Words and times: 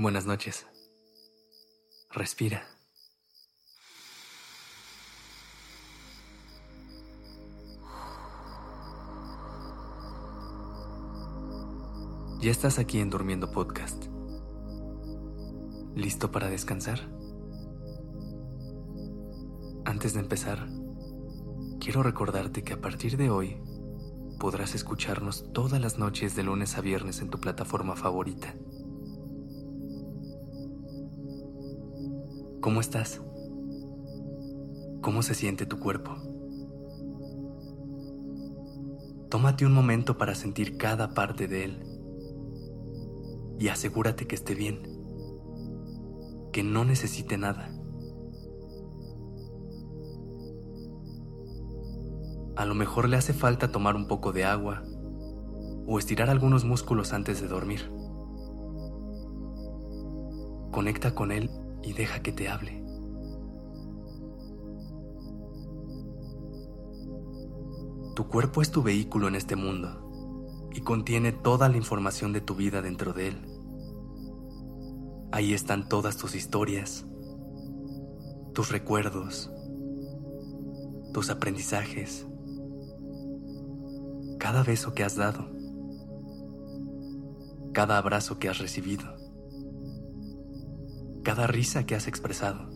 Buenas 0.00 0.24
noches. 0.24 0.66
Respira. 2.10 2.62
Ya 12.40 12.50
estás 12.50 12.78
aquí 12.78 12.98
en 12.98 13.10
Durmiendo 13.10 13.50
Podcast. 13.50 14.06
¿Listo 15.94 16.32
para 16.32 16.48
descansar? 16.48 17.00
Antes 19.84 20.14
de 20.14 20.20
empezar, 20.20 20.66
quiero 21.78 22.02
recordarte 22.02 22.62
que 22.62 22.72
a 22.72 22.80
partir 22.80 23.18
de 23.18 23.28
hoy 23.28 23.60
podrás 24.38 24.74
escucharnos 24.74 25.52
todas 25.52 25.78
las 25.78 25.98
noches 25.98 26.34
de 26.36 26.44
lunes 26.44 26.78
a 26.78 26.80
viernes 26.80 27.20
en 27.20 27.28
tu 27.28 27.38
plataforma 27.38 27.96
favorita 27.96 28.54
¿Cómo 32.60 32.82
estás? 32.82 33.22
¿Cómo 35.00 35.22
se 35.22 35.34
siente 35.34 35.64
tu 35.64 35.80
cuerpo? 35.80 36.14
Tómate 39.30 39.64
un 39.64 39.72
momento 39.72 40.18
para 40.18 40.34
sentir 40.34 40.76
cada 40.76 41.14
parte 41.14 41.48
de 41.48 41.64
él 41.64 41.82
y 43.58 43.68
asegúrate 43.68 44.26
que 44.26 44.34
esté 44.34 44.54
bien, 44.54 44.82
que 46.52 46.62
no 46.62 46.84
necesite 46.84 47.38
nada. 47.38 47.70
A 52.56 52.66
lo 52.66 52.74
mejor 52.74 53.08
le 53.08 53.16
hace 53.16 53.32
falta 53.32 53.72
tomar 53.72 53.96
un 53.96 54.06
poco 54.06 54.32
de 54.32 54.44
agua 54.44 54.82
o 55.86 55.98
estirar 55.98 56.28
algunos 56.28 56.66
músculos 56.66 57.14
antes 57.14 57.40
de 57.40 57.48
dormir. 57.48 57.90
Conecta 60.70 61.14
con 61.14 61.32
él 61.32 61.50
y 61.82 61.92
deja 61.92 62.22
que 62.22 62.32
te 62.32 62.48
hable. 62.48 62.84
Tu 68.14 68.28
cuerpo 68.28 68.60
es 68.60 68.70
tu 68.70 68.82
vehículo 68.82 69.28
en 69.28 69.34
este 69.34 69.56
mundo 69.56 70.68
y 70.72 70.80
contiene 70.82 71.32
toda 71.32 71.68
la 71.68 71.76
información 71.76 72.32
de 72.32 72.40
tu 72.40 72.54
vida 72.54 72.82
dentro 72.82 73.12
de 73.12 73.28
él. 73.28 73.46
Ahí 75.32 75.54
están 75.54 75.88
todas 75.88 76.16
tus 76.16 76.34
historias, 76.34 77.06
tus 78.52 78.70
recuerdos, 78.70 79.50
tus 81.14 81.30
aprendizajes, 81.30 82.26
cada 84.38 84.64
beso 84.64 84.92
que 84.92 85.04
has 85.04 85.16
dado, 85.16 85.48
cada 87.72 87.96
abrazo 87.96 88.38
que 88.38 88.48
has 88.48 88.58
recibido 88.58 89.19
cada 91.22 91.46
risa 91.46 91.84
que 91.84 91.94
has 91.94 92.06
expresado. 92.06 92.70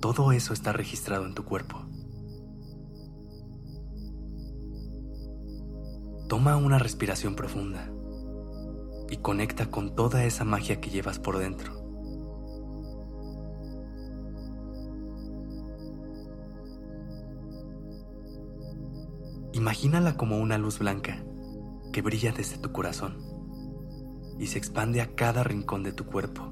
Todo 0.00 0.32
eso 0.32 0.52
está 0.52 0.72
registrado 0.72 1.26
en 1.26 1.34
tu 1.34 1.44
cuerpo. 1.44 1.78
Toma 6.28 6.56
una 6.56 6.78
respiración 6.78 7.36
profunda 7.36 7.90
y 9.10 9.18
conecta 9.18 9.70
con 9.70 9.94
toda 9.94 10.24
esa 10.24 10.44
magia 10.44 10.80
que 10.80 10.90
llevas 10.90 11.18
por 11.18 11.38
dentro. 11.38 11.84
Imagínala 19.52 20.16
como 20.16 20.38
una 20.38 20.58
luz 20.58 20.78
blanca 20.78 21.24
que 21.92 22.02
brilla 22.02 22.32
desde 22.32 22.58
tu 22.58 22.72
corazón 22.72 23.33
y 24.38 24.46
se 24.46 24.58
expande 24.58 25.00
a 25.00 25.14
cada 25.14 25.44
rincón 25.44 25.82
de 25.82 25.92
tu 25.92 26.04
cuerpo. 26.06 26.42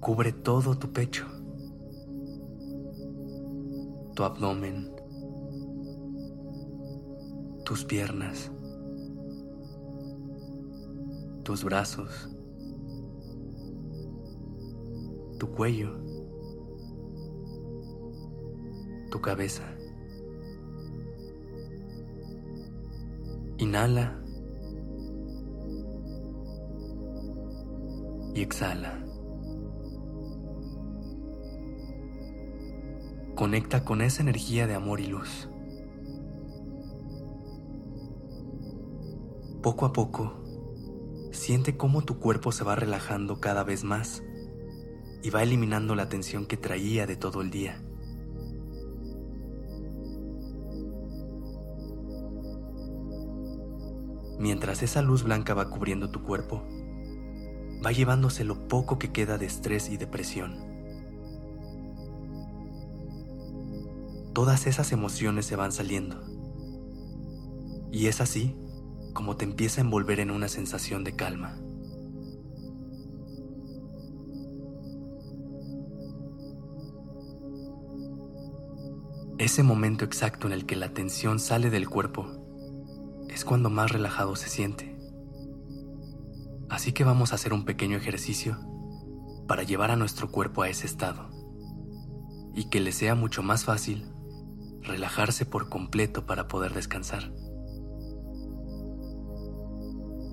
Cubre 0.00 0.32
todo 0.32 0.76
tu 0.78 0.92
pecho, 0.92 1.26
tu 4.14 4.22
abdomen, 4.22 4.94
tus 7.64 7.84
piernas, 7.84 8.52
tus 11.42 11.64
brazos, 11.64 12.28
tu 15.38 15.50
cuello, 15.52 15.98
tu 19.10 19.20
cabeza. 19.20 19.62
Inhala. 23.58 24.23
Y 28.34 28.42
exhala. 28.42 29.04
Conecta 33.34 33.84
con 33.84 34.00
esa 34.02 34.22
energía 34.22 34.66
de 34.66 34.74
amor 34.74 35.00
y 35.00 35.06
luz. 35.06 35.48
Poco 39.62 39.86
a 39.86 39.92
poco, 39.92 40.42
siente 41.32 41.76
cómo 41.76 42.02
tu 42.02 42.18
cuerpo 42.18 42.52
se 42.52 42.64
va 42.64 42.76
relajando 42.76 43.40
cada 43.40 43.64
vez 43.64 43.82
más 43.82 44.22
y 45.22 45.30
va 45.30 45.42
eliminando 45.42 45.94
la 45.94 46.08
tensión 46.08 46.46
que 46.46 46.56
traía 46.56 47.06
de 47.06 47.16
todo 47.16 47.40
el 47.40 47.50
día. 47.50 47.80
Mientras 54.38 54.82
esa 54.82 55.00
luz 55.00 55.22
blanca 55.22 55.54
va 55.54 55.70
cubriendo 55.70 56.10
tu 56.10 56.22
cuerpo, 56.22 56.62
va 57.84 57.92
llevándose 57.92 58.44
lo 58.44 58.68
poco 58.68 58.98
que 58.98 59.12
queda 59.12 59.38
de 59.38 59.46
estrés 59.46 59.90
y 59.90 59.96
depresión. 59.96 60.72
Todas 64.32 64.66
esas 64.66 64.92
emociones 64.92 65.46
se 65.46 65.56
van 65.56 65.72
saliendo. 65.72 66.22
Y 67.92 68.06
es 68.06 68.20
así 68.20 68.56
como 69.12 69.36
te 69.36 69.44
empieza 69.44 69.80
a 69.80 69.84
envolver 69.84 70.18
en 70.18 70.30
una 70.30 70.48
sensación 70.48 71.04
de 71.04 71.14
calma. 71.14 71.56
Ese 79.38 79.62
momento 79.62 80.04
exacto 80.04 80.46
en 80.46 80.52
el 80.52 80.64
que 80.66 80.74
la 80.74 80.92
tensión 80.92 81.38
sale 81.38 81.70
del 81.70 81.88
cuerpo 81.88 82.26
es 83.28 83.44
cuando 83.44 83.70
más 83.70 83.92
relajado 83.92 84.36
se 84.36 84.48
siente. 84.48 84.93
Así 86.74 86.92
que 86.92 87.04
vamos 87.04 87.30
a 87.30 87.36
hacer 87.36 87.52
un 87.52 87.64
pequeño 87.64 87.96
ejercicio 87.96 88.58
para 89.46 89.62
llevar 89.62 89.92
a 89.92 89.96
nuestro 89.96 90.32
cuerpo 90.32 90.62
a 90.62 90.68
ese 90.68 90.88
estado 90.88 91.30
y 92.52 92.68
que 92.68 92.80
le 92.80 92.90
sea 92.90 93.14
mucho 93.14 93.44
más 93.44 93.64
fácil 93.64 94.12
relajarse 94.82 95.46
por 95.46 95.68
completo 95.68 96.26
para 96.26 96.48
poder 96.48 96.74
descansar. 96.74 97.32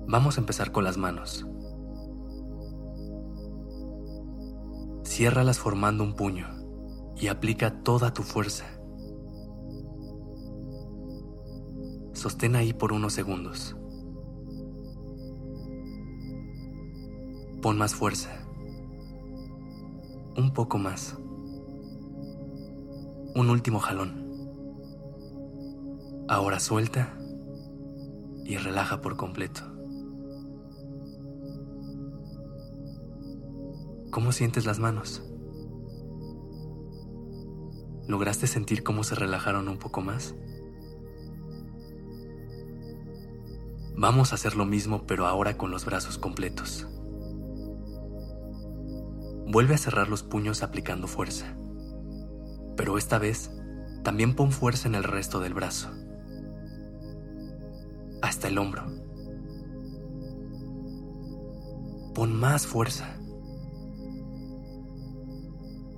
Vamos 0.08 0.36
a 0.36 0.40
empezar 0.40 0.72
con 0.72 0.82
las 0.82 0.96
manos. 0.96 1.46
Ciérralas 5.04 5.60
formando 5.60 6.02
un 6.02 6.16
puño 6.16 6.48
y 7.16 7.28
aplica 7.28 7.84
toda 7.84 8.12
tu 8.12 8.24
fuerza. 8.24 8.66
Sostén 12.14 12.56
ahí 12.56 12.72
por 12.72 12.92
unos 12.92 13.12
segundos. 13.12 13.76
Pon 17.62 17.78
más 17.78 17.94
fuerza. 17.94 18.28
Un 20.36 20.52
poco 20.52 20.78
más. 20.78 21.16
Un 23.36 23.50
último 23.50 23.78
jalón. 23.78 24.26
Ahora 26.28 26.58
suelta 26.58 27.16
y 28.44 28.56
relaja 28.56 29.00
por 29.00 29.16
completo. 29.16 29.62
¿Cómo 34.10 34.32
sientes 34.32 34.66
las 34.66 34.80
manos? 34.80 35.22
¿Lograste 38.08 38.48
sentir 38.48 38.82
cómo 38.82 39.04
se 39.04 39.14
relajaron 39.14 39.68
un 39.68 39.78
poco 39.78 40.00
más? 40.00 40.34
Vamos 43.96 44.32
a 44.32 44.34
hacer 44.34 44.56
lo 44.56 44.64
mismo 44.66 45.06
pero 45.06 45.28
ahora 45.28 45.56
con 45.56 45.70
los 45.70 45.84
brazos 45.84 46.18
completos. 46.18 46.88
Vuelve 49.52 49.74
a 49.74 49.78
cerrar 49.78 50.08
los 50.08 50.22
puños 50.22 50.62
aplicando 50.62 51.06
fuerza. 51.06 51.54
Pero 52.74 52.96
esta 52.96 53.18
vez 53.18 53.50
también 54.02 54.34
pon 54.34 54.50
fuerza 54.50 54.88
en 54.88 54.94
el 54.94 55.04
resto 55.04 55.40
del 55.40 55.52
brazo. 55.52 55.90
Hasta 58.22 58.48
el 58.48 58.56
hombro. 58.56 58.86
Pon 62.14 62.34
más 62.34 62.66
fuerza. 62.66 63.14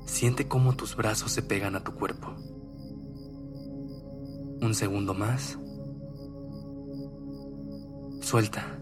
Siente 0.05 0.49
cómo 0.49 0.75
tus 0.75 0.97
brazos 0.97 1.31
se 1.31 1.43
pegan 1.43 1.77
a 1.77 1.85
tu 1.85 1.95
cuerpo. 1.95 2.35
Un 4.63 4.75
segundo 4.75 5.15
más. 5.15 5.61
Suelta 8.21 8.81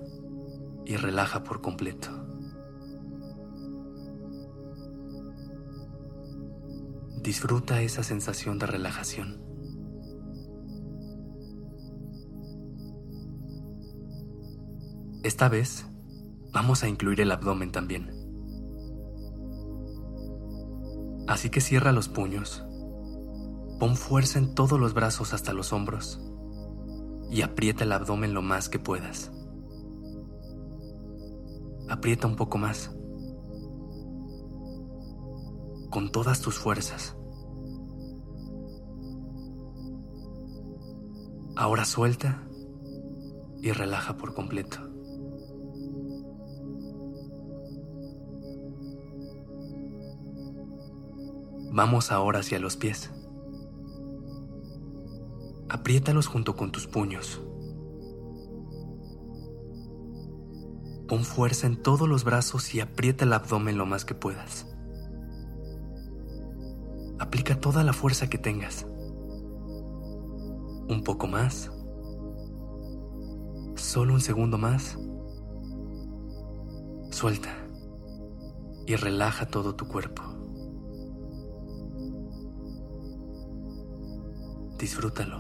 y 0.86 0.96
relaja 0.96 1.44
por 1.44 1.60
completo. 1.60 2.21
Disfruta 7.22 7.80
esa 7.82 8.02
sensación 8.02 8.58
de 8.58 8.66
relajación. 8.66 9.40
Esta 15.22 15.48
vez 15.48 15.86
vamos 16.52 16.82
a 16.82 16.88
incluir 16.88 17.20
el 17.20 17.30
abdomen 17.30 17.70
también. 17.70 18.10
Así 21.28 21.48
que 21.48 21.60
cierra 21.60 21.92
los 21.92 22.08
puños, 22.08 22.64
pon 23.78 23.94
fuerza 23.94 24.40
en 24.40 24.54
todos 24.56 24.80
los 24.80 24.92
brazos 24.92 25.32
hasta 25.32 25.52
los 25.52 25.72
hombros 25.72 26.20
y 27.30 27.42
aprieta 27.42 27.84
el 27.84 27.92
abdomen 27.92 28.34
lo 28.34 28.42
más 28.42 28.68
que 28.68 28.80
puedas. 28.80 29.30
Aprieta 31.88 32.26
un 32.26 32.34
poco 32.34 32.58
más, 32.58 32.90
con 35.92 36.10
todas 36.10 36.40
tus 36.40 36.58
fuerzas. 36.58 37.14
Ahora 41.54 41.84
suelta 41.84 42.42
y 43.60 43.72
relaja 43.72 44.16
por 44.16 44.32
completo. 44.32 44.78
Vamos 51.70 52.10
ahora 52.10 52.38
hacia 52.40 52.58
los 52.58 52.78
pies. 52.78 53.10
Apriétalos 55.68 56.26
junto 56.26 56.56
con 56.56 56.72
tus 56.72 56.86
puños. 56.86 57.42
Pon 61.06 61.24
fuerza 61.24 61.66
en 61.66 61.82
todos 61.82 62.08
los 62.08 62.24
brazos 62.24 62.74
y 62.74 62.80
aprieta 62.80 63.26
el 63.26 63.34
abdomen 63.34 63.76
lo 63.76 63.84
más 63.84 64.06
que 64.06 64.14
puedas. 64.14 64.71
Aplica 67.32 67.58
toda 67.58 67.82
la 67.82 67.94
fuerza 67.94 68.28
que 68.28 68.36
tengas. 68.36 68.84
Un 70.86 71.00
poco 71.02 71.26
más. 71.26 71.72
Solo 73.74 74.12
un 74.12 74.20
segundo 74.20 74.58
más. 74.58 74.98
Suelta 77.10 77.48
y 78.86 78.96
relaja 78.96 79.46
todo 79.46 79.74
tu 79.74 79.88
cuerpo. 79.88 80.22
Disfrútalo. 84.76 85.38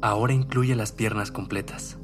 Ahora 0.00 0.32
incluye 0.34 0.76
las 0.76 0.92
piernas 0.92 1.32
completas. 1.32 1.98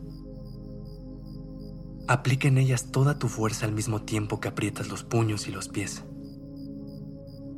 Aplica 2.06 2.48
en 2.48 2.58
ellas 2.58 2.92
toda 2.92 3.18
tu 3.18 3.28
fuerza 3.28 3.64
al 3.64 3.72
mismo 3.72 4.02
tiempo 4.02 4.38
que 4.38 4.48
aprietas 4.48 4.88
los 4.88 5.04
puños 5.04 5.48
y 5.48 5.52
los 5.52 5.68
pies. 5.68 6.04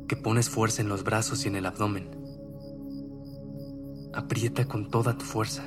Que 0.07 0.15
pones 0.15 0.49
fuerza 0.49 0.81
en 0.81 0.87
los 0.87 1.03
brazos 1.03 1.43
y 1.43 1.49
en 1.49 1.57
el 1.57 1.65
abdomen. 1.65 2.09
Aprieta 4.13 4.65
con 4.65 4.89
toda 4.89 5.17
tu 5.17 5.25
fuerza. 5.25 5.63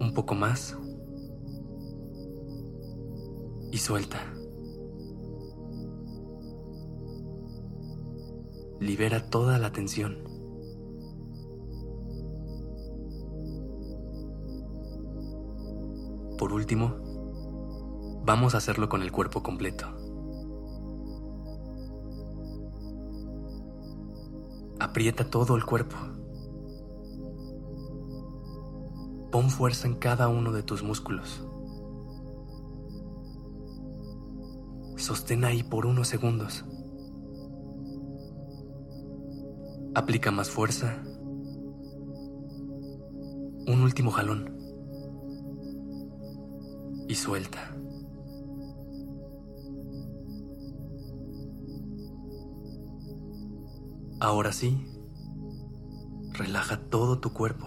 Un 0.00 0.12
poco 0.14 0.34
más 0.34 0.76
y 3.70 3.78
suelta. 3.78 4.18
Libera 8.80 9.30
toda 9.30 9.58
la 9.58 9.70
tensión. 9.70 10.29
Último, 16.60 16.94
vamos 18.22 18.54
a 18.54 18.58
hacerlo 18.58 18.90
con 18.90 19.00
el 19.00 19.10
cuerpo 19.10 19.42
completo. 19.42 19.86
Aprieta 24.78 25.24
todo 25.24 25.56
el 25.56 25.64
cuerpo. 25.64 25.96
Pon 29.32 29.48
fuerza 29.48 29.88
en 29.88 29.94
cada 29.94 30.28
uno 30.28 30.52
de 30.52 30.62
tus 30.62 30.82
músculos. 30.82 31.42
Sostén 34.96 35.44
ahí 35.44 35.62
por 35.62 35.86
unos 35.86 36.08
segundos. 36.08 36.66
Aplica 39.94 40.30
más 40.30 40.50
fuerza. 40.50 41.02
Un 43.66 43.80
último 43.82 44.10
jalón. 44.10 44.59
Y 47.10 47.16
suelta. 47.16 47.76
Ahora 54.20 54.52
sí, 54.52 54.86
relaja 56.34 56.88
todo 56.88 57.18
tu 57.18 57.32
cuerpo 57.32 57.66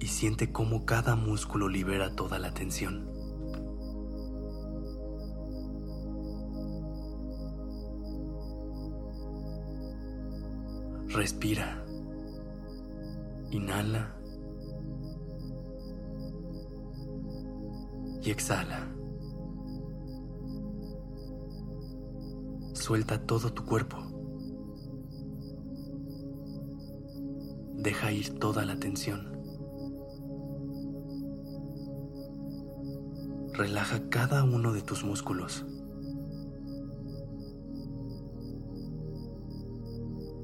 y 0.00 0.08
siente 0.08 0.50
cómo 0.50 0.84
cada 0.84 1.14
músculo 1.14 1.68
libera 1.68 2.16
toda 2.16 2.40
la 2.40 2.52
tensión. 2.52 3.08
Respira. 11.06 11.86
Inhala. 13.52 14.19
Y 18.22 18.30
exhala. 18.30 18.86
Suelta 22.74 23.24
todo 23.26 23.52
tu 23.52 23.64
cuerpo. 23.64 23.98
Deja 27.74 28.12
ir 28.12 28.38
toda 28.38 28.64
la 28.64 28.78
tensión. 28.78 29.30
Relaja 33.54 34.08
cada 34.08 34.44
uno 34.44 34.72
de 34.72 34.82
tus 34.82 35.04
músculos. 35.04 35.64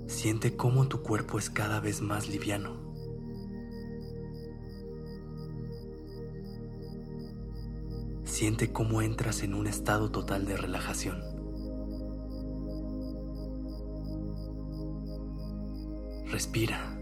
Siente 0.06 0.56
cómo 0.56 0.88
tu 0.88 1.02
cuerpo 1.02 1.38
es 1.38 1.50
cada 1.50 1.80
vez 1.80 2.00
más 2.00 2.28
liviano. 2.28 2.85
Siente 8.38 8.70
cómo 8.70 9.00
entras 9.00 9.42
en 9.42 9.54
un 9.54 9.66
estado 9.66 10.10
total 10.10 10.44
de 10.44 10.58
relajación. 10.58 11.22
Respira. 16.26 17.00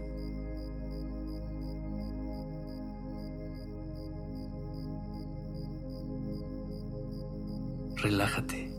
Relájate. 7.97 8.73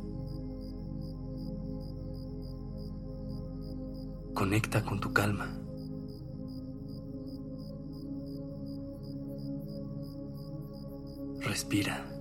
Conecta 4.33 4.83
con 4.83 4.99
tu 4.99 5.13
calma. 5.13 5.61
Respira. 11.41 12.16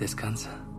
Descansa. 0.00 0.69